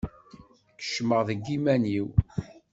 Kecmeɣ 0.79 1.21
deg 1.27 1.45
iman-iw. 1.55 2.07